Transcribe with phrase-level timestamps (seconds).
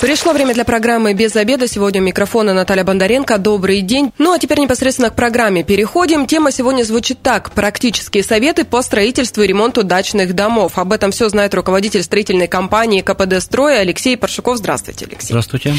[0.00, 1.68] Пришло время для программы «Без обеда».
[1.68, 3.36] Сегодня у микрофона Наталья Бондаренко.
[3.36, 4.14] Добрый день.
[4.16, 6.26] Ну, а теперь непосредственно к программе переходим.
[6.26, 7.50] Тема сегодня звучит так.
[7.50, 10.78] Практические советы по строительству и ремонту дачных домов.
[10.78, 14.56] Об этом все знает руководитель строительной компании КПД «Строй» Алексей Паршуков.
[14.56, 15.28] Здравствуйте, Алексей.
[15.28, 15.74] Здравствуйте.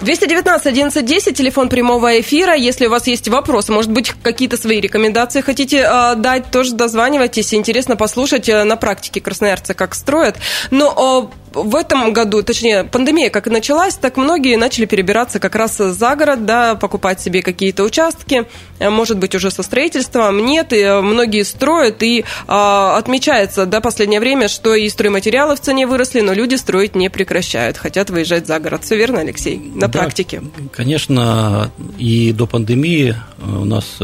[0.00, 2.54] 219 11 телефон прямого эфира.
[2.54, 7.52] Если у вас есть вопросы, может быть, какие-то свои рекомендации хотите э, дать, тоже дозванивайтесь.
[7.52, 10.36] Интересно послушать э, на практике красноярцы, как строят.
[10.70, 15.54] Но э, в этом году, точнее, пандемия как и началась, так многие начали перебираться как
[15.54, 18.46] раз за город, да, покупать себе какие-то участки,
[18.78, 23.80] э, может быть, уже со строительством, нет, и э, многие строят, и а, отмечается, да,
[23.80, 28.46] последнее время, что и стройматериалы в цене выросли, но люди строить не прекращают, хотят выезжать
[28.46, 28.84] за город.
[28.84, 30.42] Все верно, Алексей, на да, практике?
[30.72, 33.98] Конечно, и до пандемии э, у нас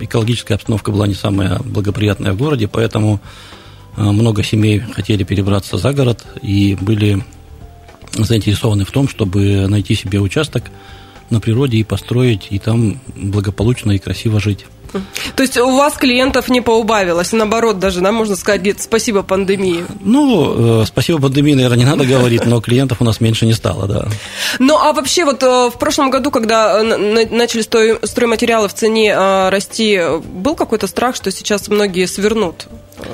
[0.00, 3.20] экологическая обстановка была не самая благоприятная в городе, поэтому
[4.00, 7.22] много семей хотели перебраться за город и были
[8.12, 10.64] заинтересованы в том, чтобы найти себе участок
[11.30, 14.66] на природе и построить, и там благополучно и красиво жить.
[15.36, 19.84] То есть у вас клиентов не поубавилось, наоборот даже, да, можно сказать, спасибо пандемии.
[20.00, 23.86] Ну, э, спасибо пандемии, наверное, не надо говорить, но клиентов у нас меньше не стало,
[23.86, 24.08] да.
[24.58, 27.62] Ну, а вообще вот э, в прошлом году, когда начали
[28.04, 29.14] стройматериалы в цене
[29.48, 32.66] расти, был какой-то страх, что сейчас многие свернут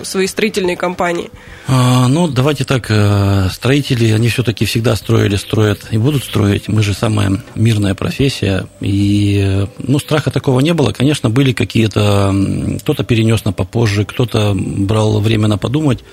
[0.03, 1.31] свои строительные компании?
[1.69, 6.69] А, ну, давайте так, э, строители, они все-таки всегда строили, строят и будут строить.
[6.69, 10.93] Мы же самая мирная профессия, и, э, ну, страха такого не было.
[10.93, 12.35] Конечно, были какие-то,
[12.81, 16.05] кто-то перенес на попозже, кто-то брал время на подумать,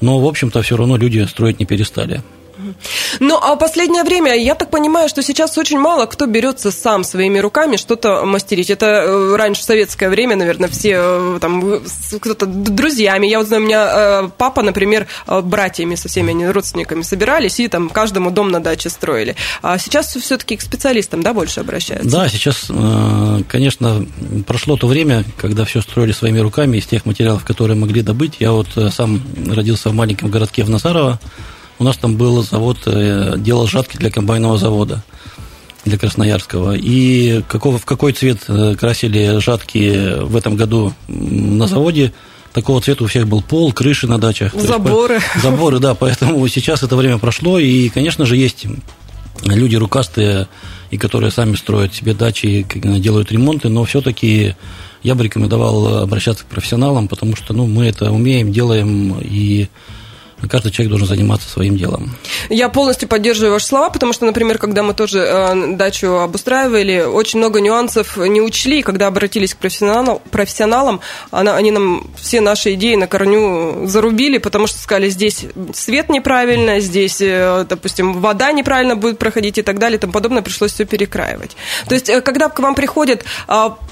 [0.00, 2.22] но, в общем-то, все равно люди строить не перестали.
[3.20, 7.38] Ну, а последнее время, я так понимаю, что сейчас очень мало кто берется сам своими
[7.38, 8.70] руками что-то мастерить.
[8.70, 11.82] Это э, раньше в советское время, наверное, все э, там
[12.20, 13.26] кто-то друзьями.
[13.26, 17.68] Я вот знаю, у меня э, папа, например, братьями со всеми они родственниками собирались и
[17.68, 19.36] там каждому дом на даче строили.
[19.62, 22.10] А сейчас все-таки к специалистам, да, больше обращаются?
[22.10, 22.70] Да, сейчас,
[23.48, 24.06] конечно,
[24.46, 28.36] прошло то время, когда все строили своими руками из тех материалов, которые могли добыть.
[28.38, 31.20] Я вот сам родился в маленьком городке в Назарово,
[31.78, 35.02] у нас там был завод, э, делал жатки для комбайного завода,
[35.84, 36.76] для Красноярского.
[36.76, 42.12] И какого, в какой цвет э, красили жатки в этом году на заводе,
[42.52, 44.54] такого цвета у всех был пол, крыши на дачах.
[44.54, 45.14] Заборы.
[45.14, 48.66] Есть, заборы, да, поэтому сейчас это время прошло, и, конечно же, есть
[49.44, 50.48] люди рукастые,
[50.90, 54.54] и которые сами строят себе дачи, делают ремонты, но все-таки
[55.02, 59.68] я бы рекомендовал обращаться к профессионалам, потому что ну, мы это умеем, делаем, и
[60.48, 62.14] каждый человек должен заниматься своим делом.
[62.48, 67.38] Я полностью поддерживаю ваши слова, потому что, например, когда мы тоже э, дачу обустраивали, очень
[67.38, 71.00] много нюансов не учли, когда обратились к профессионалам, профессионалам
[71.30, 76.80] она, они нам все наши идеи на корню зарубили, потому что сказали, здесь свет неправильно,
[76.80, 80.84] здесь, э, допустим, вода неправильно будет проходить и так далее и тому подобное, пришлось все
[80.84, 81.56] перекраивать.
[81.88, 83.24] То есть, э, когда к вам приходит,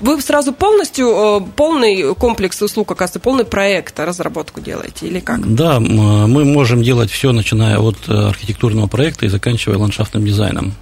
[0.00, 5.55] вы сразу полностью, полный комплекс услуг, оказывается, полный проект, разработку делаете или как?
[5.55, 10.73] Да, мы мы можем делать все, начиная от э, архитектурного проекта и заканчивая ландшафтным дизайном.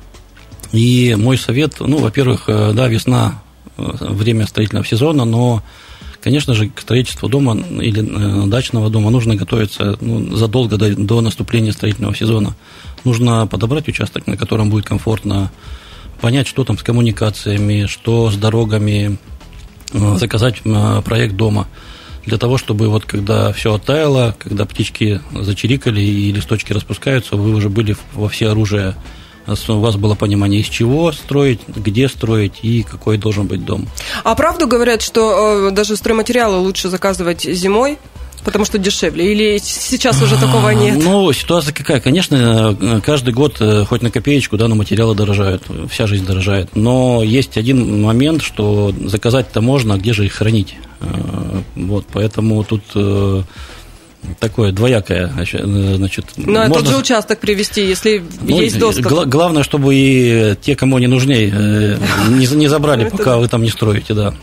[0.73, 3.43] И мой совет, ну, во-первых, э, да, весна,
[3.77, 5.65] э, время строительного сезона, но,
[6.23, 11.73] конечно же, к строительству дома или дачного дома нужно готовиться ну, задолго до, до наступления
[11.73, 12.55] строительного сезона.
[13.05, 15.51] Нужно подобрать участок, на котором будет комфортно,
[16.21, 19.19] понять, что там с коммуникациями, что с дорогами,
[19.93, 20.63] заказать
[21.05, 21.67] проект дома–
[22.29, 27.69] для того, чтобы вот когда все оттаяло, когда птички зачирикали и листочки распускаются, вы уже
[27.69, 28.95] были во все оружие
[29.69, 33.89] у вас было понимание, из чего строить, где строить и какой должен быть дом.
[34.23, 37.97] А правду говорят, что э, даже стройматериалы лучше заказывать зимой,
[38.49, 39.31] Потому что дешевле?
[39.31, 40.99] Или сейчас уже такого нет?
[41.05, 42.01] Ну, ситуация какая?
[42.01, 46.75] Конечно, каждый год э, хоть на копеечку, да, но материалы дорожают, вся жизнь дорожает.
[46.75, 50.77] Но есть один момент, что заказать-то можно, а где же их хранить?
[51.01, 53.43] Э, вот, поэтому тут э,
[54.41, 55.29] такое двоякое,
[55.97, 56.27] значит.
[56.37, 59.07] Ну, а тот же участок привести, если ну, есть доступ.
[59.07, 61.97] Гла- главное, чтобы и те, кому они нужнее, э,
[62.31, 64.35] не, не забрали, пока вы там не строите, да.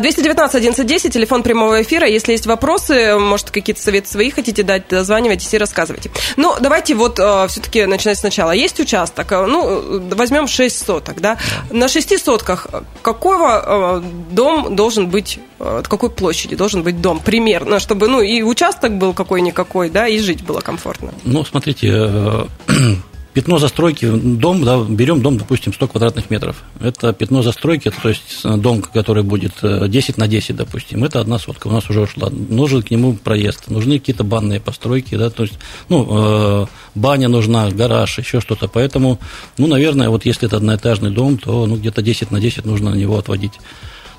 [0.00, 2.06] 219 1110, телефон прямого эфира.
[2.06, 6.10] Если есть вопросы, может, какие-то советы свои хотите дать, дозванивайтесь и рассказывайте.
[6.36, 8.52] Ну, давайте вот э, все-таки начинать сначала.
[8.52, 11.36] Есть участок, э, ну, возьмем 6 соток, да?
[11.70, 12.66] На 6 сотках
[13.02, 18.98] какого дом должен быть, какой площади должен быть дом примерно, чтобы, ну, и участок участок
[18.98, 21.12] был какой-никакой, да, и жить было комфортно.
[21.24, 22.46] Ну, смотрите, э,
[23.34, 26.62] пятно застройки, дом, да, берем дом, допустим, 100 квадратных метров.
[26.80, 31.68] Это пятно застройки, то есть дом, который будет 10 на 10, допустим, это одна сотка
[31.68, 32.30] у нас уже ушла.
[32.30, 35.58] Нужен к нему проезд, нужны какие-то банные постройки, да, то есть,
[35.88, 38.68] ну, баня нужна, гараж, еще что-то.
[38.68, 39.18] Поэтому,
[39.58, 42.96] ну, наверное, вот если это одноэтажный дом, то ну, где-то 10 на 10 нужно на
[42.96, 43.58] него отводить.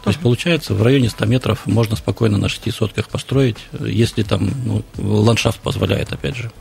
[0.04, 4.52] То есть, получается, в районе 100 метров можно спокойно на шести сотках построить, если там
[4.66, 6.52] ну, ландшафт позволяет, опять же.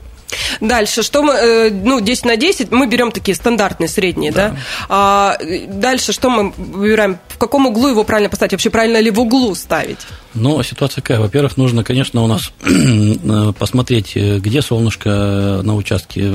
[0.60, 4.50] Дальше, что мы, э, ну, 10 на 10, мы берем такие стандартные, средние, да?
[4.50, 4.56] да?
[4.88, 5.38] А,
[5.68, 9.54] дальше, что мы выбираем, в каком углу его правильно поставить, вообще правильно ли в углу
[9.54, 9.98] ставить?
[10.34, 11.20] Ну, ситуация какая?
[11.20, 16.30] Во-первых, нужно, конечно, у нас э, посмотреть, э, где солнышко на участке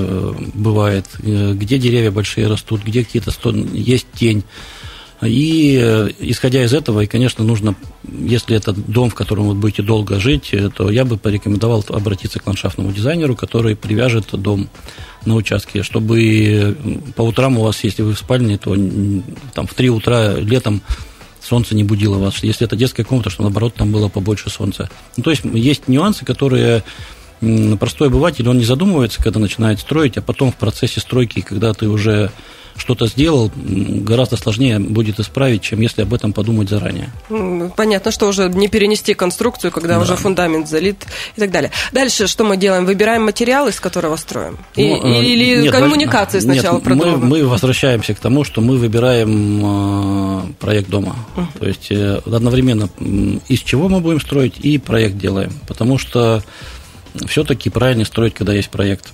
[0.53, 3.31] бывает, где деревья большие растут, где какие-то
[3.73, 4.43] есть тень.
[5.25, 9.81] И э, исходя из этого, и, конечно, нужно, если это дом, в котором вы будете
[9.81, 14.69] долго жить, э, то я бы порекомендовал обратиться к ландшафтному дизайнеру, который привяжет дом
[15.25, 16.75] на участке, чтобы
[17.15, 18.75] по утрам у вас, если вы в спальне, то
[19.53, 20.81] там в 3 утра летом
[21.41, 22.43] солнце не будило вас.
[22.43, 24.89] Если это детская комната, что наоборот там было побольше солнца.
[25.17, 26.83] Ну, то есть есть нюансы, которые
[27.79, 31.87] простой обыватель, он не задумывается, когда начинает строить, а потом в процессе стройки, когда ты
[31.87, 32.31] уже
[32.77, 37.09] что-то сделал, гораздо сложнее будет исправить, чем если об этом подумать заранее.
[37.75, 40.01] Понятно, что уже не перенести конструкцию, когда да.
[40.01, 41.05] уже фундамент залит
[41.35, 41.71] и так далее.
[41.91, 42.85] Дальше что мы делаем?
[42.85, 44.57] Выбираем материал, из которого строим?
[44.75, 46.95] Ну, э, Или нет, коммуникации сначала нет?
[46.95, 51.15] Мы, мы возвращаемся к тому, что мы выбираем э, проект дома.
[51.35, 51.59] Uh-huh.
[51.59, 52.89] То есть э, одновременно
[53.47, 55.53] из чего мы будем строить и проект делаем.
[55.67, 56.43] Потому что
[57.27, 59.13] все-таки правильно строить, когда есть проект,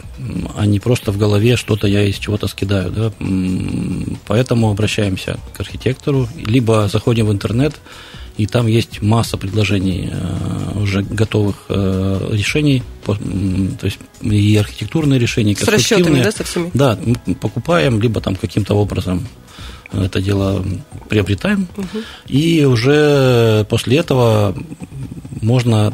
[0.56, 2.92] а не просто в голове что-то я из чего-то скидаю.
[2.92, 3.12] Да?
[4.28, 7.76] Поэтому обращаемся к архитектору, либо заходим в интернет,
[8.38, 15.52] и там есть масса предложений э, уже готовых э, решений, то есть и архитектурные решения,
[15.52, 16.72] и С расчетами, да, со всеми?
[16.74, 19.28] Да, мы покупаем, либо там каким-то образом
[19.92, 20.64] это дело
[21.10, 22.00] приобретаем, угу.
[22.28, 24.56] и уже после этого
[25.42, 25.94] можно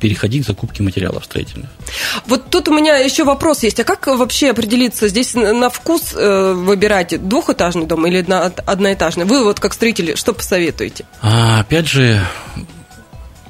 [0.00, 1.70] переходить к закупке материалов строительных.
[2.26, 3.78] Вот тут у меня еще вопрос есть.
[3.80, 8.24] А как вообще определиться здесь на вкус э, выбирать двухэтажный дом или
[8.66, 9.24] одноэтажный?
[9.24, 11.04] Вы вот как строители что посоветуете?
[11.22, 12.20] А, опять же,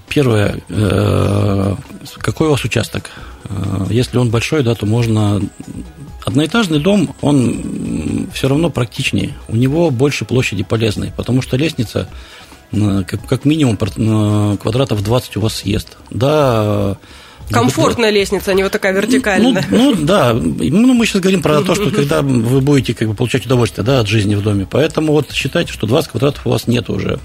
[0.09, 1.75] первое, э,
[2.19, 3.11] какой у вас участок?
[3.45, 5.41] Э, если он большой, да, то можно
[6.25, 9.35] Одноэтажный дом, он все равно практичнее.
[9.49, 12.09] У него больше площади полезной, потому что лестница
[12.71, 15.97] как, как минимум квадратов 20 у вас съест.
[16.11, 16.97] Да,
[17.51, 19.65] Комфортная лестница, а не вот такая вертикальная.
[19.71, 23.15] Ну, ну да, ну, мы сейчас говорим про то, что когда вы будете как бы,
[23.15, 24.67] получать удовольствие да, от жизни в доме.
[24.71, 27.19] Поэтому вот считайте, что 20 квадратов у вас нет уже.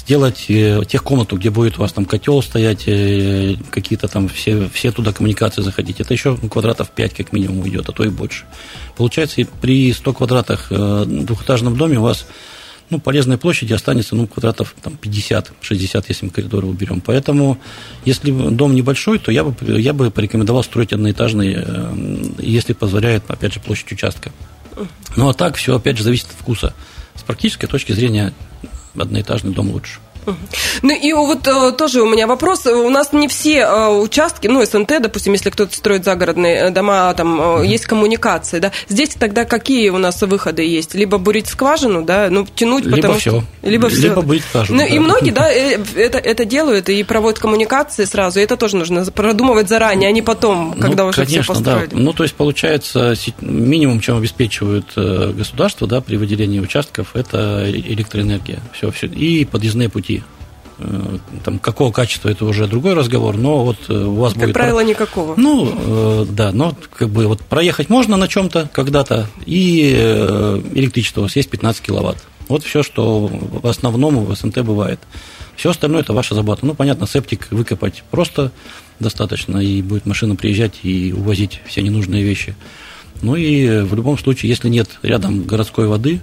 [0.47, 5.11] э, техкомнату, где будет у вас там котел стоять, э, какие-то там все, все туда
[5.11, 5.99] коммуникации заходить.
[5.99, 8.45] Это еще квадратов 5 как минимум уйдет, а то и больше.
[8.95, 12.25] Получается, при 100 квадратах двухэтажном доме у вас
[12.89, 17.01] ну, полезной площади останется ну, квадратов там, 50-60, если мы коридоры уберем.
[17.01, 17.57] Поэтому,
[18.05, 21.57] если дом небольшой, то я бы, я бы порекомендовал строить одноэтажный,
[22.39, 24.31] если позволяет, опять же, площадь участка.
[25.15, 26.73] Ну, а так все, опять же, зависит от вкуса.
[27.23, 28.33] С практической точки зрения
[28.97, 29.99] одноэтажный дом лучше.
[30.81, 32.65] Ну и вот э, тоже у меня вопрос.
[32.65, 37.13] У нас не все э, участки, ну, СНТ, допустим, если кто-то строит загородные э, дома,
[37.13, 37.67] там mm-hmm.
[37.67, 38.71] есть коммуникации, да.
[38.89, 40.93] Здесь тогда какие у нас выходы есть?
[40.95, 43.29] Либо бурить скважину, да, ну, тянуть, либо потому все.
[43.29, 43.43] что...
[43.69, 44.01] Либо все.
[44.01, 44.93] Либо бурить скважину, Ну да.
[44.93, 49.69] и многие, да, это, это делают и проводят коммуникации сразу, и это тоже нужно продумывать
[49.69, 51.89] заранее, а не потом, когда ну, уже конечно, все построили.
[51.91, 51.97] Да.
[51.97, 58.59] Ну, то есть, получается, минимум, чем обеспечивают государство, да, при выделении участков, это электроэнергия.
[58.73, 59.07] Все, все.
[59.07, 60.12] И подъездные пути
[61.43, 64.53] там, какого качества, это уже другой разговор, но вот э, у вас как будет...
[64.53, 65.33] Как правило, никакого.
[65.37, 69.91] Ну, э, да, но как бы вот проехать можно на чем-то когда-то, и
[70.73, 72.17] электричество у вас есть 15 киловатт.
[72.47, 74.99] Вот все, что в основном в СНТ бывает.
[75.55, 76.65] Все остальное это ваша забота.
[76.65, 78.51] Ну, понятно, септик выкопать просто
[78.99, 82.55] достаточно, и будет машина приезжать и увозить все ненужные вещи.
[83.21, 86.21] Ну и в любом случае, если нет рядом городской воды,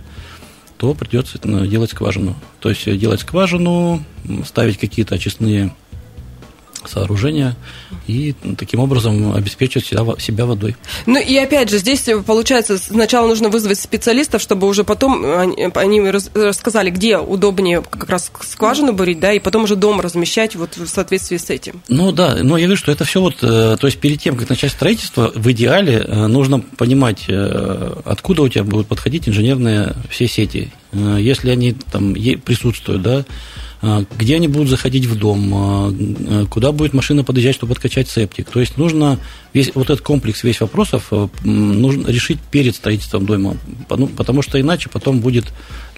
[0.81, 2.35] то придется делать скважину.
[2.59, 4.03] То есть делать скважину,
[4.47, 5.75] ставить какие-то очистные
[6.87, 7.57] сооружения
[8.07, 10.77] и таким образом обеспечивать себя, себя водой.
[11.07, 16.01] Ну и опять же, здесь получается, сначала нужно вызвать специалистов, чтобы уже потом они, они
[16.11, 20.87] рассказали, где удобнее как раз скважину бурить, да, и потом уже дом размещать вот в
[20.87, 21.83] соответствии с этим.
[21.89, 24.49] Ну да, но я вижу, что это все вот, э, то есть перед тем, как
[24.49, 30.27] начать строительство, в идеале э, нужно понимать, э, откуда у тебя будут подходить инженерные все
[30.27, 30.73] сети.
[30.93, 33.25] Если они там присутствуют, да,
[33.83, 38.51] где они будут заходить в дом, а, а, куда будет машина подъезжать, чтобы откачать септик.
[38.51, 39.19] То есть нужно
[39.55, 41.11] весь вот этот комплекс, весь вопросов
[41.45, 43.57] нужно решить перед строительством дома,
[43.89, 45.47] ну, потому что иначе потом будет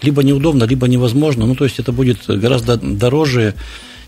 [0.01, 1.45] либо неудобно, либо невозможно.
[1.45, 3.53] Ну, то есть это будет гораздо дороже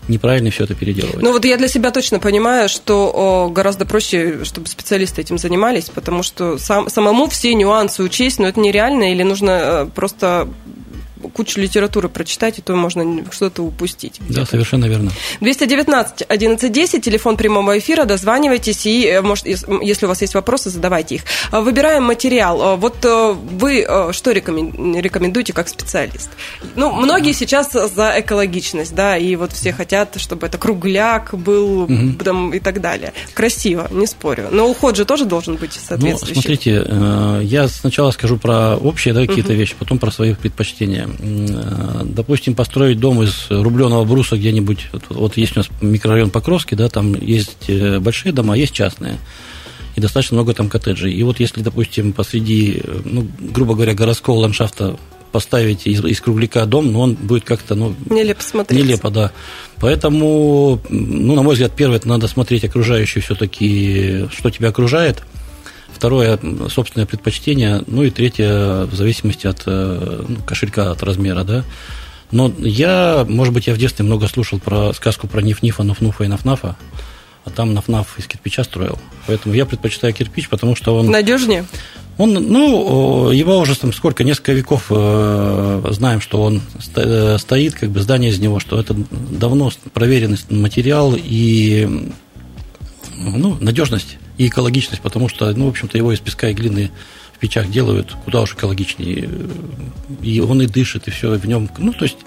[0.08, 1.22] неправильно все это переделывать.
[1.22, 5.90] Ну вот я для себя точно понимаю, что о, гораздо проще, чтобы специалисты этим занимались,
[5.90, 10.48] потому что сам, самому все нюансы учесть, но это нереально, или нужно э, просто
[11.32, 14.20] кучу литературы прочитать, и то можно что-то упустить.
[14.28, 15.10] Да, совершенно верно.
[15.40, 21.16] 219 1110, телефон прямого эфира, дозванивайтесь, и, э, может, если у вас есть вопросы, задавайте
[21.16, 21.22] их.
[21.50, 22.62] А, выбираем материал.
[22.62, 26.30] А, вот э, вы э, что рекомендуете как специалист?
[26.74, 32.12] Ну, многие сейчас за экологичность, да, и вот все хотят, чтобы это кругляк был угу.
[32.22, 33.12] там, и так далее.
[33.34, 34.48] Красиво, не спорю.
[34.50, 36.36] Но уход же тоже должен быть ну, соответствующий.
[36.36, 39.58] Ну, смотрите, я сначала скажу про общие да, какие-то угу.
[39.58, 41.08] вещи, потом про свои предпочтения.
[41.18, 46.88] Э, допустим, построить дом из рубленого бруса где-нибудь, вот есть у нас микрорайон Покровский, да,
[46.88, 49.18] там есть э, большие дома, есть частные,
[49.94, 51.12] и достаточно много там коттеджей.
[51.12, 54.96] И вот если, допустим, посреди, э, ну, грубо говоря, городского ландшафта
[55.32, 57.94] поставить из, из кругляка дом, но он будет как-то, ну...
[58.08, 58.82] Нелепо смотреть.
[58.82, 59.32] Нелепо, да.
[59.76, 65.22] Поэтому, ну, на мой взгляд, первое, это надо смотреть окружающее все-таки, что тебя окружает–
[65.96, 66.38] Второе–
[66.68, 67.82] собственное предпочтение.
[67.86, 71.64] Ну и третье– в зависимости от э, ну, кошелька, от размера, да.
[72.30, 76.28] Но я, может быть, я в детстве много слушал про сказку про Ниф-Нифа, Нуф-Нуфа и
[76.28, 76.74] Наф-Нафа,
[77.46, 78.98] а там Наф-Наф из кирпича строил.
[79.26, 81.06] Поэтому я предпочитаю кирпич, потому что он...
[81.06, 81.64] Надежнее?
[82.18, 86.60] Он, ну, его уже там сколько, несколько веков э, знаем, что он
[86.94, 92.10] э, стоит, как бы здание из него, что это давно проверенный материал и
[93.16, 96.90] ну, надежность и экологичность, потому что, ну, в общем-то, его из песка и глины
[97.34, 99.28] в печах делают куда уж экологичнее.
[100.22, 101.68] И он и дышит, и все в нем.
[101.78, 102.18] Ну, то есть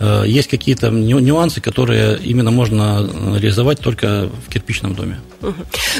[0.00, 5.20] Э, есть какие-то нюансы, которые именно можно реализовать только в кирпичном доме.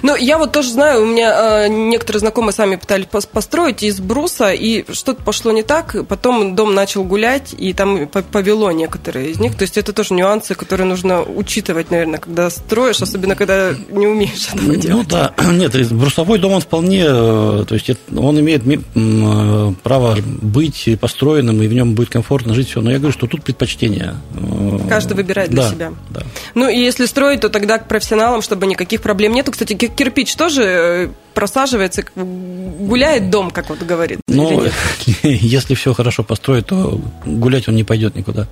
[0.03, 4.53] Ну, я вот тоже знаю, у меня э, некоторые знакомые сами пытались построить из бруса,
[4.53, 9.57] и что-то пошло не так, потом дом начал гулять, и там повело некоторые из них.
[9.57, 14.49] То есть это тоже нюансы, которые нужно учитывать, наверное, когда строишь, особенно когда не умеешь
[14.53, 15.07] этого ну, делать.
[15.11, 18.63] Ну да, нет, брусовой дом он вполне, э, то есть он имеет
[19.83, 22.81] право быть построенным, и в нем будет комфортно жить все.
[22.81, 24.17] Но я говорю, что тут предпочтение предпочтения.
[24.89, 25.93] Каждый выбирает для да, себя.
[26.11, 26.23] Да.
[26.55, 29.53] Ну и если строить, то тогда к профессионалам, чтобы никаких проблем нету.
[29.53, 34.21] Кстати, кирпич тоже э, просаживается, гуляет дом, как вот говорит.
[34.29, 34.65] Ну,
[35.23, 38.47] если все хорошо построить, то гулять он не пойдет никуда.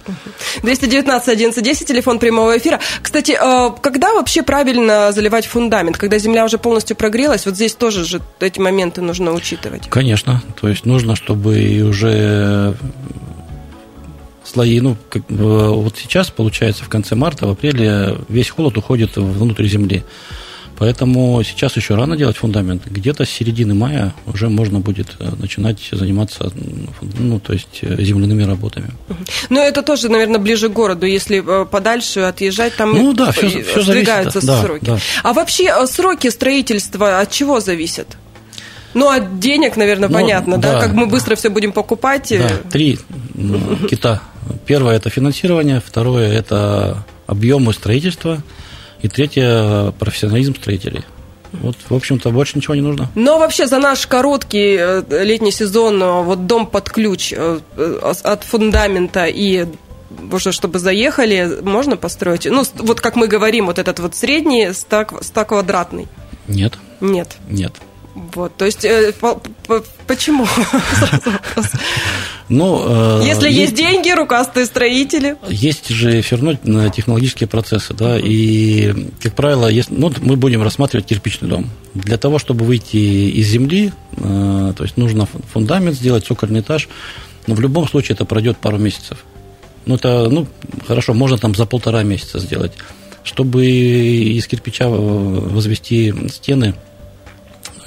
[0.62, 2.80] 219 11 10, телефон прямого эфира.
[3.02, 5.97] Кстати, э, когда вообще правильно заливать фундамент?
[5.97, 7.47] Когда земля уже полностью прогрелась?
[7.47, 9.88] Вот здесь тоже же эти моменты нужно учитывать.
[9.88, 10.42] Конечно.
[10.61, 12.75] То есть нужно, чтобы уже
[14.49, 19.66] слои, ну, как, вот сейчас, получается, в конце марта, в апреле весь холод уходит внутрь
[19.66, 20.04] земли.
[20.78, 22.87] Поэтому сейчас еще рано делать фундамент.
[22.87, 26.52] Где-то с середины мая уже можно будет э, начинать заниматься,
[27.18, 28.90] ну, то есть э, земляными работами.
[29.50, 31.04] Ну, это тоже, наверное, ближе к городу.
[31.06, 34.85] Если э, подальше отъезжать, там ну, да, все, все сдвигаются зависит, сроки.
[34.85, 35.00] Да, да.
[35.25, 38.16] А вообще сроки строительства от чего зависят?
[38.94, 40.75] Ну, от денег, наверное, ну, понятно, да.
[40.75, 40.80] да?
[40.80, 42.28] Как мы быстро все будем покупать.
[42.30, 42.99] Да, три
[43.90, 44.23] кита
[44.66, 48.42] Первое– это финансирование, второе– это объемы строительства,
[49.02, 51.04] и третье– профессионализм строителей.
[51.52, 53.10] Вот, в общем-то, больше ничего не нужно.
[53.14, 57.60] Но вообще за наш короткий э, летний сезон э, вот дом под ключ э,
[58.02, 59.66] от фундамента и
[60.32, 62.46] уже чтобы заехали, можно построить?
[62.46, 66.08] Ну, вот как мы говорим, вот этот вот средний 100, 100 квадратный.
[66.46, 66.74] Нет.
[67.00, 67.36] Нет.
[67.48, 67.72] Нет.
[68.34, 70.46] Вот, то есть, э, по, по, почему?
[72.50, 75.37] Ну, э, Если есть, есть деньги, рукастые строители.
[75.50, 78.22] Есть же все равно технологические процессы, да, uh-huh.
[78.25, 81.68] и, как правило, если, ну, мы будем рассматривать кирпичный дом.
[81.92, 86.88] Для того, чтобы выйти из земли, э, то есть нужно фундамент сделать, цокольный этаж,
[87.46, 89.18] но в любом случае это пройдет пару месяцев.
[89.84, 90.46] Ну, это, ну,
[90.87, 92.72] хорошо, можно там за полтора месяца сделать.
[93.25, 96.75] Чтобы из кирпича э, возвести стены,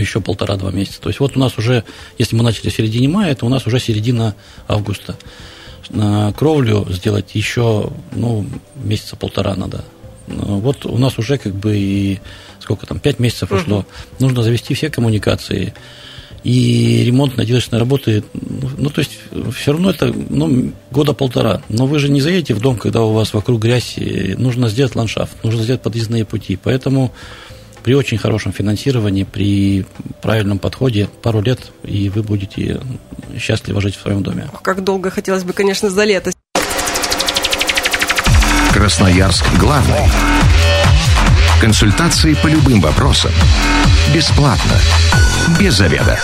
[0.01, 1.01] еще полтора-два месяца.
[1.01, 1.83] То есть вот у нас уже,
[2.17, 4.35] если мы начали в середине мая, это у нас уже середина
[4.67, 5.17] августа.
[5.89, 9.83] На кровлю сделать еще, ну, месяца полтора надо.
[10.27, 12.19] Ну, вот у нас уже как бы и
[12.59, 13.79] сколько там, пять месяцев ушло.
[13.79, 13.85] Угу.
[14.19, 15.73] Нужно завести все коммуникации
[16.43, 19.11] и ремонтно-отделочные работы, ну, то есть,
[19.55, 21.61] все равно это, ну, года полтора.
[21.69, 23.95] Но вы же не заедете в дом, когда у вас вокруг грязь,
[24.37, 26.57] нужно сделать ландшафт, нужно сделать подъездные пути.
[26.61, 27.13] Поэтому
[27.83, 29.85] при очень хорошем финансировании, при
[30.21, 32.81] правильном подходе пару лет, и вы будете
[33.39, 34.49] счастливо жить в своем доме.
[34.63, 36.31] Как долго хотелось бы, конечно, за лето.
[38.73, 40.09] Красноярск главный.
[41.59, 43.31] Консультации по любым вопросам.
[44.13, 44.73] Бесплатно.
[45.59, 46.19] Без заведа.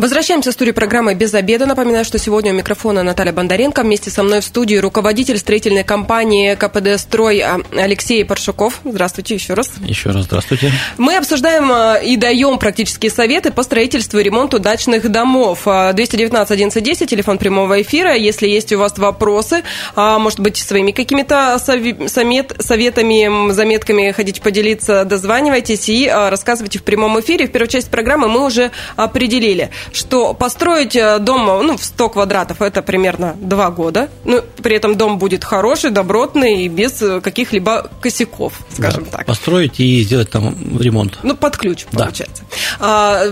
[0.00, 1.66] Возвращаемся в студию программы «Без обеда».
[1.66, 3.82] Напоминаю, что сегодня у микрофона Наталья Бондаренко.
[3.82, 7.44] Вместе со мной в студии руководитель строительной компании КПД «Строй»
[7.76, 8.80] Алексей Паршуков.
[8.82, 9.70] Здравствуйте еще раз.
[9.84, 10.72] Еще раз здравствуйте.
[10.96, 15.64] Мы обсуждаем э, и даем практические советы по строительству и ремонту дачных домов.
[15.64, 18.14] 219 1110, телефон прямого эфира.
[18.14, 19.64] Если есть у вас вопросы,
[19.96, 27.46] а, может быть, своими какими-то советами, заметками хотите поделиться, дозванивайтесь и рассказывайте в прямом эфире.
[27.46, 32.62] В первой части программы мы уже определили– что построить э, дом ну, в 100 квадратов
[32.62, 34.08] это примерно 2 года.
[34.24, 39.26] Ну, при этом дом будет хороший, добротный и без э, каких-либо косяков, скажем да, так.
[39.26, 41.18] Построить и сделать там ремонт.
[41.22, 42.04] Ну, под ключ, да.
[42.04, 42.42] получается.
[42.78, 43.22] А,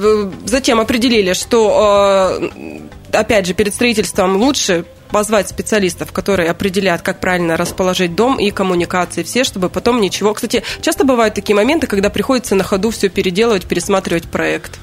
[0.47, 2.81] затем определили, что, э,
[3.13, 9.23] опять же, перед строительством лучше позвать специалистов, которые определят, как правильно расположить дом и коммуникации
[9.23, 10.35] все, чтобы потом ничего...
[10.35, 14.79] Кстати, часто бывают такие моменты, когда приходится на ходу все переделывать, пересматривать проект.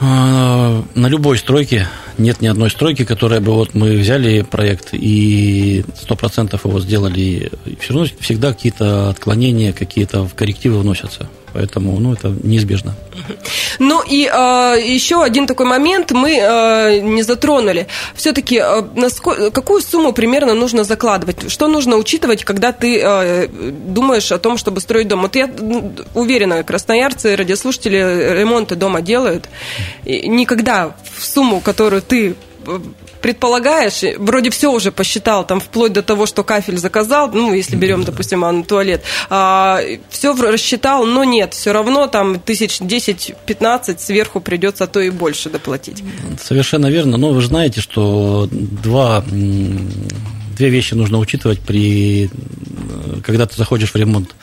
[0.00, 1.86] А, на любой стройке
[2.18, 7.50] нет ни одной стройки, которая бы вот мы взяли проект и сто процентов его сделали.
[7.80, 11.28] Все равно всегда какие-то отклонения, какие-то коррективы вносятся.
[11.54, 12.94] Поэтому, ну, это неизбежно.
[13.78, 17.86] Ну и э, еще один такой момент мы э, не затронули.
[18.16, 21.50] Все-таки э, насколько, какую сумму примерно нужно закладывать?
[21.50, 25.22] Что нужно учитывать, когда ты э, думаешь о том, чтобы строить дом?
[25.22, 25.48] Вот я
[26.14, 29.48] уверена, красноярцы, радиослушатели ремонты дома делают.
[30.04, 32.34] И никогда в сумму, которую ты
[32.66, 32.78] э,
[33.24, 38.04] предполагаешь, вроде все уже посчитал, там вплоть до того, что кафель заказал, ну, если берем,
[38.04, 44.84] допустим, а, туалет, а, все рассчитал, но нет, все равно там тысяч 10-15 сверху придется,
[44.84, 46.04] а то и больше доплатить.
[46.38, 52.28] Совершенно верно, но вы же знаете, что два две вещи нужно учитывать при
[53.24, 54.34] когда ты заходишь в ремонт.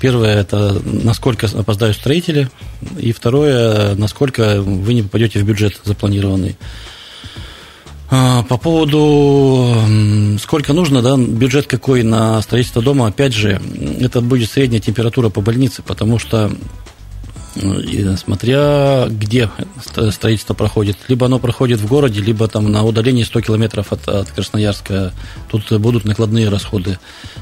[0.00, 2.50] Первое– это насколько опоздают строители,
[2.98, 6.56] и второе– насколько вы не попадете в бюджет запланированный.
[8.16, 9.74] А, по поводу
[10.38, 13.60] сколько нужно, да, бюджет какой на строительство дома, опять же,
[13.98, 16.52] это будет средняя температура по больнице, потому что
[17.56, 17.80] ну,
[18.16, 19.48] смотря где
[20.10, 20.96] строительство проходит.
[21.08, 25.12] Либо оно проходит в городе, либо там на удалении 100 километров от, от Красноярска.
[25.50, 26.98] Тут будут накладные расходы.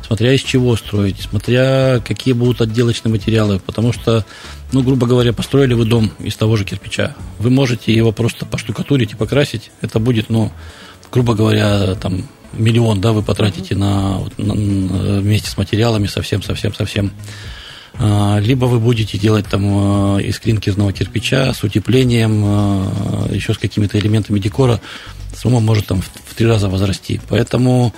[0.06, 3.60] Смотря из чего строить, смотря какие будут отделочные материалы.
[3.64, 4.24] Потому что,
[4.72, 7.14] ну, грубо говоря, построили вы дом из того же кирпича.
[7.38, 9.70] Вы можете его просто поштукатурить и покрасить.
[9.80, 10.50] Это будет, ну,
[11.10, 16.74] грубо говоря, там миллион, да, вы потратите на, на, на вместе с материалами совсем, совсем,
[16.74, 17.12] совсем.
[17.94, 23.58] А, либо вы будете делать там а, из клинкерного кирпича с утеплением, а, еще с
[23.58, 24.80] какими-то элементами декора,
[25.36, 27.20] сумма может там в три раза возрасти.
[27.28, 27.94] Поэтому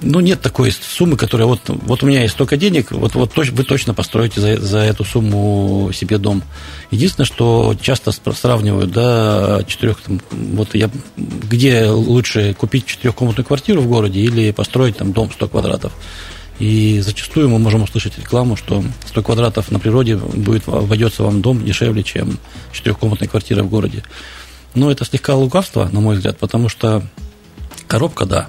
[0.00, 3.64] ну, нет такой суммы, которая вот, вот у меня есть столько денег, вот, вот вы
[3.64, 6.42] точно построите за, за эту сумму себе дом.
[6.90, 13.88] Единственное, что часто сравнивают, да, четырех, там, вот я, где лучше купить четырехкомнатную квартиру в
[13.88, 15.92] городе или построить там дом 100 квадратов.
[16.58, 21.64] И зачастую мы можем услышать рекламу, что 100 квадратов на природе будет, обойдется вам дом
[21.64, 22.38] дешевле, чем
[22.72, 24.02] четырехкомнатная квартира в городе.
[24.74, 27.02] Но это слегка лукавство, на мой взгляд, потому что
[27.86, 28.48] коробка, да,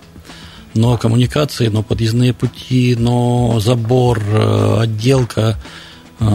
[0.73, 5.57] но коммуникации, но подъездные пути, но забор, э, отделка,
[6.19, 6.25] э,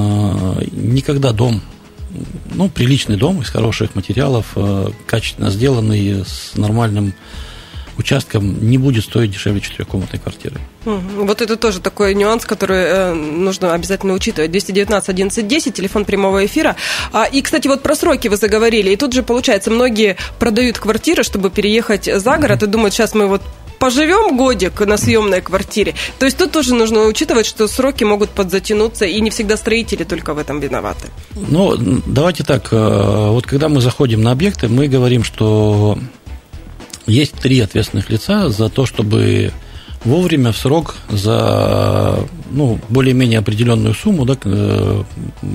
[0.72, 1.60] никогда дом,
[2.52, 7.14] ну, приличный дом из хороших материалов, э, качественно сделанный, с нормальным
[7.96, 10.56] участком не будет стоить дешевле четырехкомнатной квартиры.
[10.84, 14.50] Вот это тоже такой нюанс, который нужно обязательно учитывать.
[14.50, 16.74] 219 11 10, телефон прямого эфира.
[17.12, 18.90] А, и, кстати, вот про сроки вы заговорили.
[18.90, 23.28] И тут же, получается, многие продают квартиры, чтобы переехать за город и думают, сейчас мы
[23.28, 23.42] вот
[23.78, 25.94] поживем годик на съемной квартире.
[26.18, 30.34] То есть тут тоже нужно учитывать, что сроки могут подзатянуться, и не всегда строители только
[30.34, 31.08] в этом виноваты.
[31.34, 32.68] Ну, давайте так.
[32.72, 35.98] Э, вот когда мы заходим на объекты, мы говорим, что
[37.06, 39.52] есть три ответственных лица за то, чтобы
[40.04, 45.02] вовремя, в срок, за ну, более-менее определенную сумму да, э,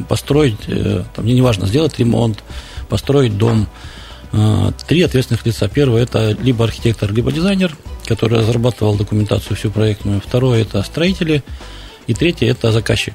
[0.08, 2.44] построить, э, там, не неважно, сделать ремонт,
[2.90, 3.68] построить дом.
[4.32, 5.68] Э, три ответственных лица.
[5.68, 10.22] Первое– это либо архитектор, либо дизайнер, который разрабатывал документацию всю проектную.
[10.22, 11.44] Второе– это строители.
[12.08, 13.14] И третье– это заказчик,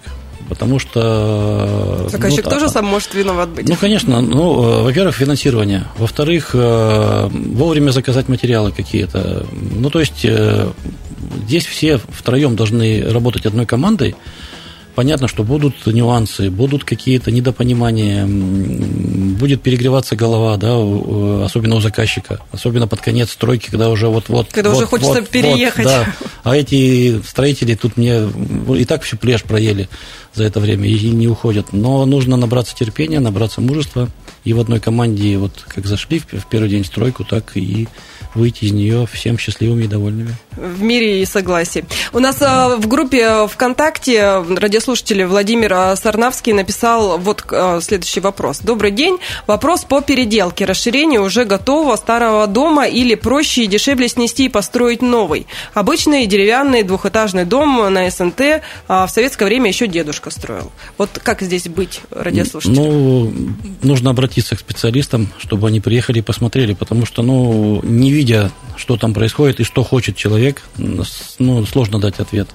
[0.49, 2.07] потому что...
[2.11, 3.69] Заказчик ну, тоже а, сам может виноват быть.
[3.69, 4.21] Ну, конечно.
[4.21, 5.85] Ну, э, во-первых, финансирование.
[5.99, 9.47] Во-вторых, э, вовремя заказать материалы какие-то.
[9.53, 10.71] Ну, то есть, э,
[11.47, 14.15] здесь все втроем должны работать одной командой.
[14.95, 20.75] Понятно, что будут нюансы, будут какие-то недопонимания, будет перегреваться голова, да,
[21.45, 24.49] особенно у заказчика, особенно под конец стройки, когда уже вот-вот...
[24.53, 25.85] Когда вот, уже хочется вот, переехать.
[25.85, 26.07] Вот, да.
[26.45, 28.29] А эти строители тут мне
[28.77, 29.89] и так всю плешь проели
[30.35, 31.73] за это время и не уходят.
[31.73, 34.09] Но нужно набраться терпения, набраться мужества.
[34.45, 37.89] И в одной команде, вот как зашли в первый день стройку, так и
[38.35, 40.35] выйти из нее всем счастливыми и довольными.
[40.57, 41.85] В мире и согласии.
[42.13, 48.61] У нас э, в группе ВКонтакте радиослушатель Владимир Сарнавский написал вот э, следующий вопрос.
[48.61, 49.19] Добрый день.
[49.47, 50.65] Вопрос по переделке.
[50.65, 55.47] Расширение уже готово старого дома или проще и дешевле снести и построить новый?
[55.73, 60.73] Обычный деревянный двухэтажный дом на СНТ а в советское время еще дедушка строил.
[60.99, 62.77] Вот как здесь быть радиослушателем?
[62.77, 63.33] Ну,
[63.83, 68.51] нужно обратиться к специалистам, чтобы они приехали и посмотрели, потому что, ну, не видя видя,
[68.77, 72.49] что там происходит и что хочет человек, ну, сложно дать ответ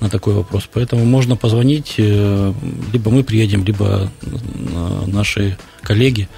[0.00, 0.68] на такой вопрос.
[0.72, 2.52] Поэтому можно позвонить, э,
[2.92, 6.28] либо мы приедем, либо э, наши коллеги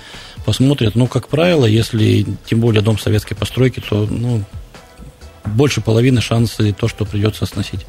[0.45, 0.95] посмотрят.
[0.95, 4.45] Но, как правило, если тем более дом советской постройки, то ну,
[5.47, 7.87] больше половины шансы то, что придется сносить.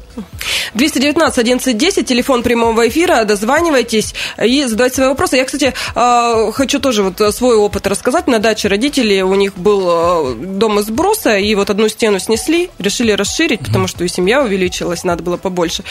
[0.74, 5.36] 219 1110, телефон прямого эфира, дозванивайтесь и задавайте свои вопросы.
[5.36, 8.26] Я, кстати, а, хочу тоже вот свой опыт рассказать.
[8.26, 12.70] На даче родителей у них был а, дом из бруса, и вот одну стену снесли,
[12.78, 15.84] решили расширить, потому что и семья увеличилась, надо было побольше.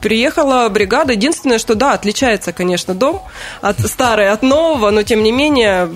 [0.00, 1.12] Приехала бригада.
[1.12, 3.22] Единственное, что да, отличается, конечно, дом
[3.60, 5.90] от старый от нового, но тем не менее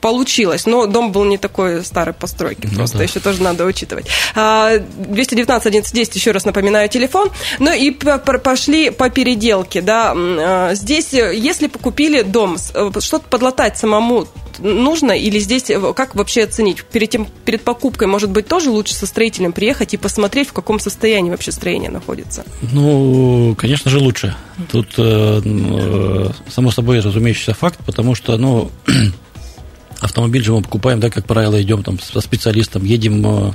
[0.00, 0.66] получилось.
[0.66, 3.04] Но дом был не такой старой постройки, ну, просто да.
[3.04, 4.06] еще тоже надо учитывать.
[4.34, 7.30] 219 1110, еще раз напоминаю, телефон.
[7.58, 10.12] Ну и пошли по переделке, да.
[10.14, 14.26] А, здесь, если покупили дом, э, что-то подлатать самому
[14.58, 16.84] нужно или здесь э, как вообще оценить?
[16.84, 20.78] Перед, тем, перед покупкой, может быть, тоже лучше со строителем приехать и посмотреть, в каком
[20.78, 22.44] состоянии вообще строение находится?
[22.72, 24.36] Ну, конечно же, лучше.
[24.70, 28.70] Тут, э, э, само собой, разумеющийся факт, потому что, ну,
[30.00, 33.54] автомобиль же мы покупаем, да, как правило, идем там со специалистом, едем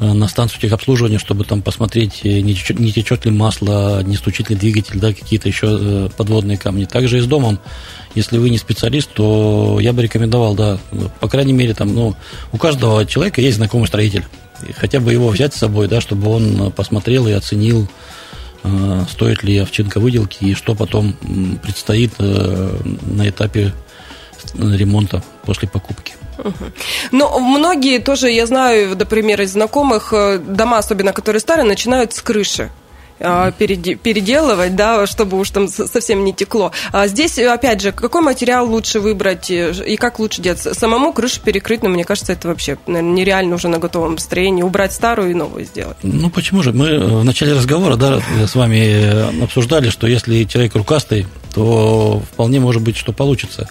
[0.00, 4.54] на станцию техобслуживания, чтобы там посмотреть, не течет, не течет ли масло, не стучит ли
[4.54, 6.84] двигатель, да, какие-то еще подводные камни.
[6.84, 7.58] Также и с домом
[8.18, 10.78] если вы не специалист, то я бы рекомендовал, да,
[11.20, 12.14] по крайней мере, там, ну,
[12.52, 14.24] у каждого человека есть знакомый строитель.
[14.68, 17.88] И хотя бы его взять с собой, да, чтобы он посмотрел и оценил,
[18.64, 21.14] э, стоит ли овчинка выделки и что потом
[21.62, 22.76] предстоит э,
[23.06, 23.72] на этапе
[24.54, 26.14] ремонта после покупки.
[27.12, 32.22] Но многие тоже, я знаю, например, из знакомых, э, дома, особенно которые старые, начинают с
[32.22, 32.70] крыши.
[33.20, 36.72] А, переделывать, да, чтобы уж там совсем не текло.
[36.92, 40.60] А здесь, опять же, какой материал лучше выбрать э, и как лучше делать?
[40.60, 44.62] Самому крышу перекрыть, ну, мне кажется, это вообще наверное, нереально уже на готовом строении.
[44.62, 45.96] Убрать старую и новую сделать.
[46.02, 46.72] Ну, почему же?
[46.72, 52.22] Мы э, в начале разговора, да, с вами э, обсуждали, что если человек рукастый, то
[52.32, 53.68] вполне может быть, что получится.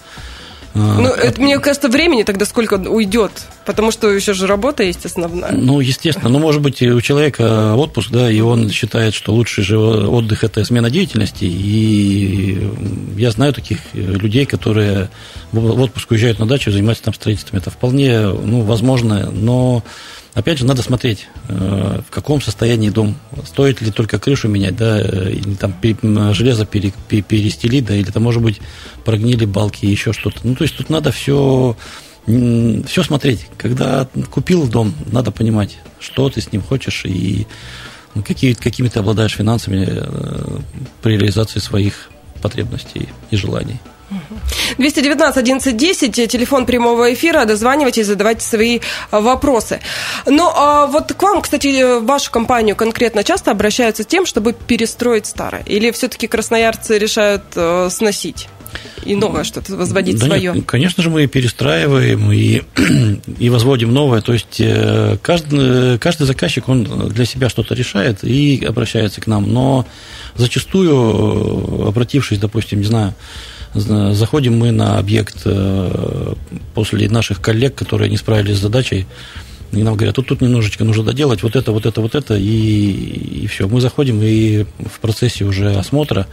[0.78, 3.32] А, ну, это, мне кажется, времени тогда сколько уйдет,
[3.66, 5.52] потому что еще же работа есть основная.
[5.52, 6.30] Ну, естественно.
[6.30, 10.64] Ну, может быть, у человека отпуск, да, и он считает, что лучший же отдых– это
[10.64, 11.46] смена деятельности.
[11.46, 12.70] И
[13.18, 15.10] я знаю таких людей, которые
[15.52, 17.60] в отпуск уезжают на дачу и занимаются там строительством.
[17.60, 19.84] Это вполне, ну, возможно, но
[20.38, 23.16] Опять же, надо смотреть, э, в каком состоянии дом.
[23.44, 25.74] Стоит ли только крышу менять, да, э, или там
[26.36, 28.62] железо пере, перестелить, да, или там, может быть,
[29.04, 30.42] прогнили балки, еще что-то.
[30.44, 31.76] Ну, то есть тут надо все,
[32.28, 33.48] все смотреть.
[33.58, 37.48] Когда купил дом, надо понимать, что ты с ним хочешь и
[38.14, 40.60] ну, какие, какими ты обладаешь финансами э,
[41.02, 42.12] при реализации своих
[42.44, 43.80] потребностей и желаний.
[44.78, 48.80] 219 1110, телефон прямого эфира, дозванивайтесь, задавайте свои
[49.12, 49.80] а, вопросы.
[50.26, 54.54] Но а вот к вам, кстати, в вашу компанию конкретно часто обращаются с тем, чтобы
[54.54, 55.64] перестроить старое?
[55.66, 58.48] Или все-таки красноярцы решают э, сносить?
[59.06, 60.52] и новое что-то возводить да свое?
[60.54, 62.64] Нет, конечно же, мы перестраиваем и,
[63.40, 64.22] и возводим новое.
[64.22, 69.52] То есть э, каждый, каждый заказчик, он для себя что-то решает и обращается к нам.
[69.52, 69.86] Но
[70.36, 73.14] зачастую, э, обратившись, допустим, не знаю,
[73.78, 76.34] Заходим мы на объект э,
[76.74, 79.06] после наших коллег, которые не справились с задачей,
[79.72, 83.44] и нам говорят, тут, тут немножечко нужно доделать, вот это, вот это, вот это, и,
[83.44, 83.68] и все.
[83.68, 86.26] Мы заходим, и в процессе уже осмотра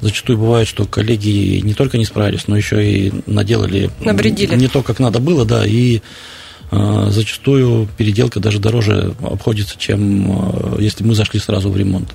[0.00, 4.54] зачастую бывает, что коллеги не только не справились, но еще и наделали Навредили.
[4.56, 6.02] не то, как надо было, да, и
[6.70, 12.10] э, зачастую переделка даже дороже обходится, чем э, если мы зашли сразу в ремонт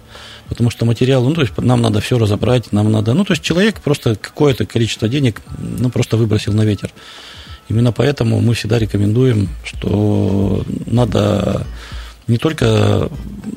[0.49, 3.43] потому что материал, ну, то есть нам надо все разобрать, нам надо, ну, то есть
[3.43, 6.91] человек просто какое-то количество денег, ну, просто выбросил на ветер.
[7.69, 11.65] Именно поэтому мы всегда рекомендуем, что надо
[12.27, 13.10] не только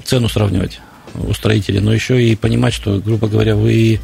[0.05, 0.81] цену сравнивать
[1.15, 4.01] у строителей, но еще и понимать, что, грубо говоря, вы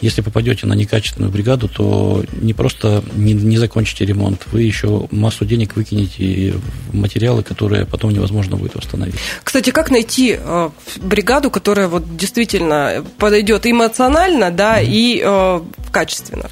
[0.00, 5.44] если попадете на некачественную бригаду, то не просто не, не закончите ремонт, вы еще массу
[5.44, 6.54] денег выкинете
[6.90, 9.16] в материалы, которые потом невозможно будет восстановить.
[9.42, 14.86] Кстати, как найти э, бригаду, которая вот действительно подойдет эмоционально, да, mm-hmm.
[14.88, 16.48] и э, качественно?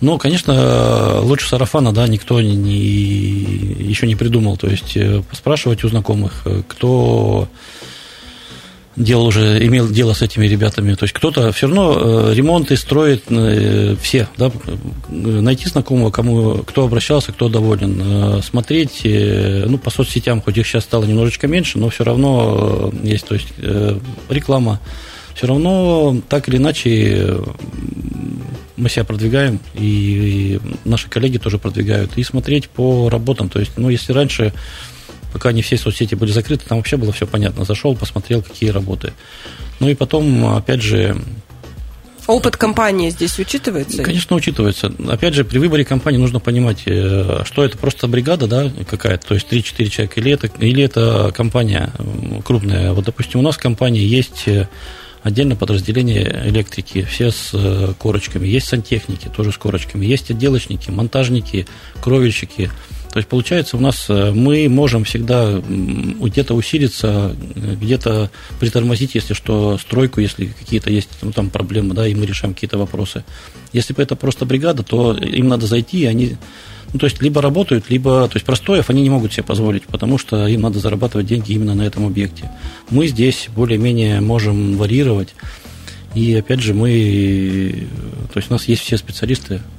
[0.00, 4.56] Ну, конечно, лучше сарафана, да, никто не, не, еще не придумал.
[4.56, 7.48] То есть э, спрашивать у знакомых, э, кто
[8.98, 10.94] делал уже, имел дело с этими ребятами.
[10.94, 13.24] То есть кто-то все равно э, ремонты строит
[14.00, 14.50] все, да,
[15.08, 21.04] найти знакомого, кому, кто обращался, кто доволен, смотреть, ну, по соцсетям, хоть их сейчас стало
[21.04, 23.48] немножечко меньше, но все равно есть, то есть
[24.28, 24.80] реклама,
[25.34, 27.38] все равно так или иначе
[28.76, 33.48] мы себя продвигаем, и, наши коллеги тоже продвигают, и смотреть по работам.
[33.48, 34.52] То есть, ну, если раньше,
[35.32, 37.64] пока не все соцсети были закрыты, там вообще было все понятно.
[37.64, 39.12] Зашел, посмотрел, какие работы.
[39.80, 41.16] Ну и потом, опять же,
[42.28, 44.02] Опыт компании здесь учитывается?
[44.02, 44.92] Конечно, учитывается.
[45.08, 49.34] Опять же, при выборе компании нужно понимать, э, что это просто бригада да, какая-то, то
[49.34, 51.90] есть 3-4 человека, или это, или это компания
[52.44, 52.92] крупная.
[52.92, 54.68] Вот, допустим, у нас в компании есть э,
[55.22, 58.46] отдельно подразделение электрики, все с э, корочками.
[58.46, 60.04] Есть сантехники, тоже с корочками.
[60.04, 61.66] Есть отделочники, монтажники,
[62.02, 62.70] кровельщики.
[63.12, 69.78] То есть, получается, у нас э, мы можем всегда где-то усилиться, где-то притормозить, если что,
[69.78, 73.24] стройку, если какие-то есть ну, там проблемы, да, и мы решаем какие-то вопросы.
[73.72, 76.36] Если бы это просто бригада, то им надо зайти, и они
[76.92, 78.26] ну, то есть, либо работают, либо...
[78.28, 81.74] То есть, простоев они не могут себе позволить, потому что им надо зарабатывать деньги именно
[81.74, 82.50] на этом объекте.
[82.88, 85.34] Мы здесь более-менее можем варьировать.
[86.14, 87.86] И, опять же, мы...
[88.32, 89.77] То есть, у нас есть все специалисты, Э,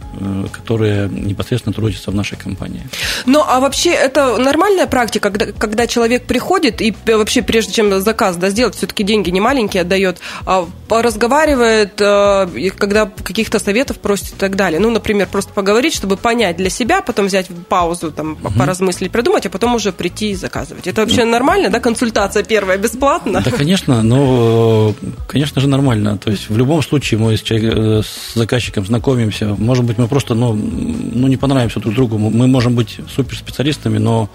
[0.52, 2.82] которые непосредственно трудятся в нашей компании.
[3.26, 8.36] Ну, а вообще это нормальная практика, когда, когда человек приходит и вообще прежде чем заказ
[8.38, 14.38] да, сделать, все-таки деньги не маленькие отдает, а разговаривает, э, когда каких-то советов просит и
[14.38, 14.80] так далее.
[14.80, 18.54] Ну, например, просто поговорить, чтобы понять для себя, потом взять паузу, там, угу.
[18.58, 20.88] поразмыслить, придумать, а потом уже прийти и заказывать.
[20.88, 23.42] Это вообще ну, нормально, да, консультация первая бесплатно?
[23.42, 24.96] Да, конечно, но,
[25.28, 26.18] конечно же, нормально.
[26.18, 30.08] То есть в любом случае мы с, человек, э, с заказчиком знакомимся, может быть, мы
[30.08, 32.18] просто ну, ну, не понравимся друг другу.
[32.18, 34.30] Мы можем быть суперспециалистами, но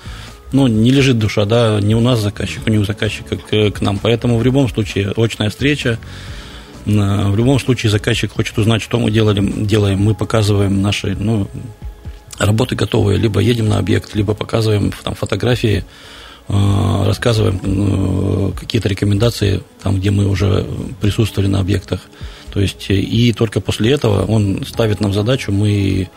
[0.53, 3.99] ну, не лежит душа, да, не у нас заказчик, не у заказчика к, к нам.
[3.99, 5.99] Поэтому в любом случае очная встреча,
[6.85, 10.01] в любом случае заказчик хочет узнать, что мы делали, делаем.
[10.01, 11.49] Мы показываем наши ну,
[12.39, 15.85] работы готовые, либо едем на объект, либо показываем там, фотографии,
[16.49, 20.67] э, рассказываем э, какие-то рекомендации, там, где мы уже
[21.01, 22.01] присутствовали на объектах.
[22.55, 26.09] То есть, и только после этого он ставит нам задачу, мы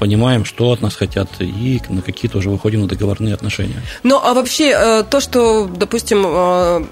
[0.00, 3.80] понимаем, что от нас хотят, и на какие тоже выходим на договорные отношения.
[4.02, 6.84] Ну, а вообще, э, то, что, допустим, э,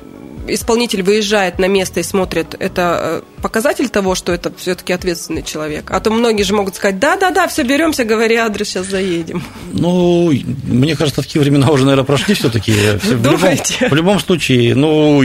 [0.47, 5.91] исполнитель выезжает на место и смотрит, это э, показатель того, что это все-таки ответственный человек?
[5.91, 9.43] А то многие же могут сказать, да-да-да, все беремся, говори адрес, сейчас заедем.
[9.73, 10.33] Ну,
[10.69, 12.73] мне кажется, такие времена уже, наверное, прошли все-таки.
[13.03, 15.21] В любом, в любом случае, ну,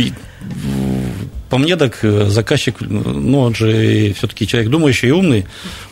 [1.49, 5.45] по мне так э, заказчик, ну, он же все-таки человек думающий и умный,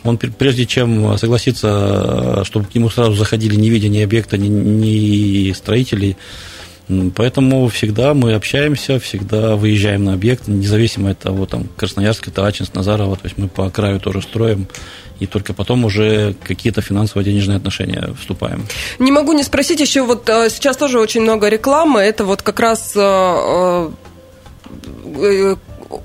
[0.04, 5.52] он прежде чем согласиться, чтобы к нему сразу заходили, не видя ни объекта, ни, ни
[5.52, 6.16] строителей,
[7.16, 12.74] Поэтому всегда мы общаемся, всегда выезжаем на объект, независимо от того, там, Красноярск, это Ачинск,
[12.74, 14.66] Назарова, то есть мы по краю тоже строим,
[15.20, 18.66] и только потом уже какие-то финансово-денежные отношения вступаем.
[18.98, 22.58] Не могу не спросить, еще вот э, сейчас тоже очень много рекламы, это вот как
[22.58, 23.90] раз э, Э,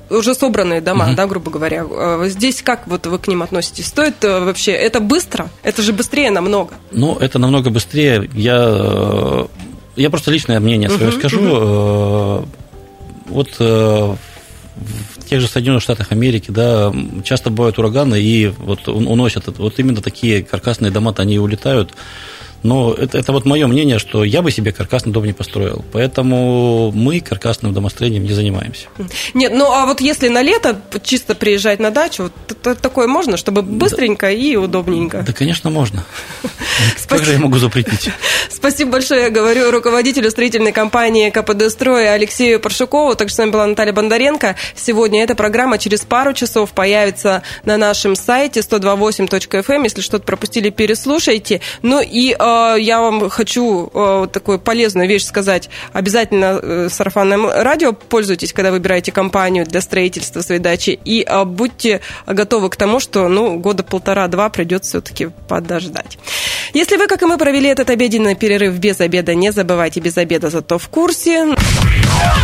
[0.09, 1.15] уже собранные дома, угу.
[1.15, 1.85] да, грубо говоря.
[1.89, 3.87] Э, здесь как вот вы к ним относитесь?
[3.87, 5.49] Стоит э, вообще, это быстро?
[5.63, 6.75] Это же быстрее намного.
[6.91, 8.29] Ну, это намного быстрее.
[8.33, 9.47] Я,
[9.95, 11.41] я просто личное мнение свое угу, скажу.
[11.41, 12.47] Угу.
[13.29, 14.17] Вот в
[15.29, 20.43] тех же Соединенных Штатах Америки, да, часто бывают ураганы, и вот уносят, вот именно такие
[20.43, 21.93] каркасные дома-то они улетают.
[22.63, 25.83] Но это, это вот мое мнение, что я бы себе каркасный дом не построил.
[25.91, 28.87] Поэтому мы каркасным домостроением не занимаемся.
[29.33, 33.61] Нет, ну а вот если на лето чисто приезжать на дачу, то, такое можно, чтобы
[33.61, 35.23] быстренько да, и удобненько?
[35.23, 36.05] Да, конечно, можно.
[37.07, 38.09] Как же я могу запретить?
[38.49, 43.15] Спасибо большое, я говорю руководителю строительной компании КПД «Строй» Алексею Паршукову.
[43.15, 44.55] Также с вами была Наталья Бондаренко.
[44.75, 49.63] Сегодня эта программа через пару часов появится на нашем сайте 128.fm.
[49.67, 49.83] Эм.
[49.83, 51.59] Если что-то пропустили, переслушайте.
[51.81, 55.69] Ну и э, Э, я вам хочу э, такую полезную вещь сказать.
[55.91, 60.99] Обязательно э, сарафанным радио пользуйтесь, когда выбираете компанию для строительства своей дачи.
[61.05, 66.17] И будьте готовы к тому, что ну, года полтора-два придется все-таки подождать.
[66.73, 70.49] Если вы, как и мы, провели этот обеденный перерыв без обеда, не забывайте без обеда,
[70.49, 71.55] зато в курсе.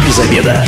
[0.07, 0.65] Без обеда.